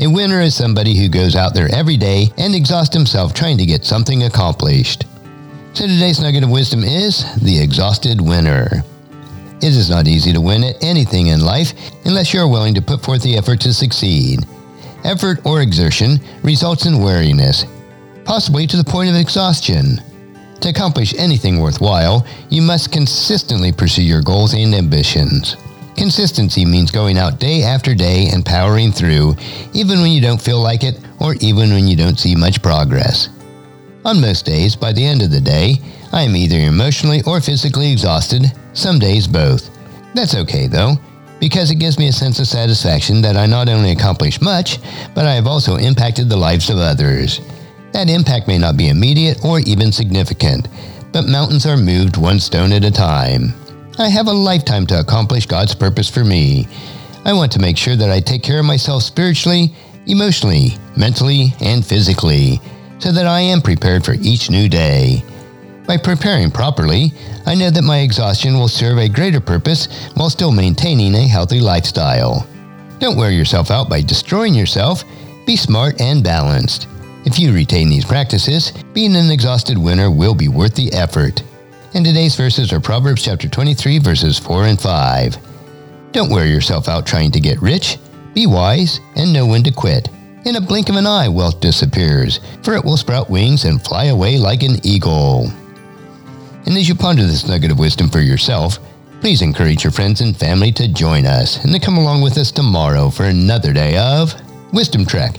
[0.00, 3.66] a winner is somebody who goes out there every day and exhausts himself trying to
[3.66, 5.04] get something accomplished.
[5.74, 8.82] So today's nugget of wisdom is the exhausted winner.
[9.58, 11.74] It is not easy to win at anything in life
[12.06, 14.40] unless you are willing to put forth the effort to succeed.
[15.04, 17.66] Effort or exertion results in weariness,
[18.24, 20.00] possibly to the point of exhaustion.
[20.62, 25.56] To accomplish anything worthwhile, you must consistently pursue your goals and ambitions.
[26.00, 29.36] Consistency means going out day after day and powering through,
[29.74, 33.28] even when you don't feel like it or even when you don't see much progress.
[34.06, 35.74] On most days, by the end of the day,
[36.10, 39.68] I am either emotionally or physically exhausted, some days both.
[40.14, 40.94] That's okay though,
[41.38, 44.78] because it gives me a sense of satisfaction that I not only accomplished much,
[45.14, 47.42] but I have also impacted the lives of others.
[47.92, 50.66] That impact may not be immediate or even significant,
[51.12, 53.52] but mountains are moved one stone at a time.
[54.00, 56.66] I have a lifetime to accomplish God's purpose for me.
[57.26, 59.74] I want to make sure that I take care of myself spiritually,
[60.06, 62.62] emotionally, mentally, and physically,
[62.98, 65.22] so that I am prepared for each new day.
[65.86, 67.12] By preparing properly,
[67.44, 71.60] I know that my exhaustion will serve a greater purpose while still maintaining a healthy
[71.60, 72.48] lifestyle.
[73.00, 75.04] Don't wear yourself out by destroying yourself.
[75.44, 76.88] Be smart and balanced.
[77.26, 81.42] If you retain these practices, being an exhausted winner will be worth the effort.
[81.92, 85.36] And today's verses are Proverbs chapter 23, verses 4 and 5.
[86.12, 87.98] Don't wear yourself out trying to get rich.
[88.32, 90.08] Be wise and know when to quit.
[90.44, 94.04] In a blink of an eye, wealth disappears, for it will sprout wings and fly
[94.04, 95.50] away like an eagle.
[96.64, 98.78] And as you ponder this nugget of wisdom for yourself,
[99.20, 102.52] please encourage your friends and family to join us and to come along with us
[102.52, 104.32] tomorrow for another day of
[104.72, 105.34] Wisdom Trek,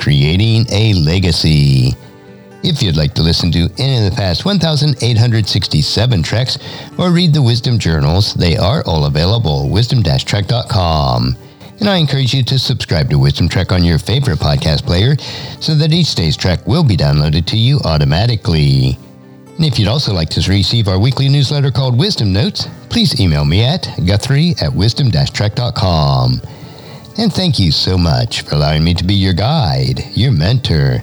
[0.00, 1.94] creating a legacy.
[2.64, 6.58] If you'd like to listen to any of the past 1,867 treks
[6.96, 11.36] or read the Wisdom Journals, they are all available at wisdom-trek.com.
[11.80, 15.16] And I encourage you to subscribe to Wisdom Trek on your favorite podcast player
[15.60, 18.96] so that each day's trek will be downloaded to you automatically.
[19.56, 23.44] And if you'd also like to receive our weekly newsletter called Wisdom Notes, please email
[23.44, 26.40] me at guthrie at wisdom-trek.com.
[27.18, 31.02] And thank you so much for allowing me to be your guide, your mentor,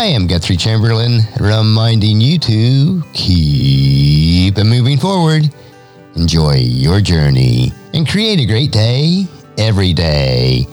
[0.00, 5.52] I am Guthrie Chamberlain, reminding you to keep moving forward,
[6.16, 9.26] enjoy your journey, and create a great day
[9.58, 10.66] every day.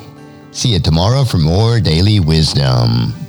[0.52, 3.27] See you tomorrow for more daily wisdom.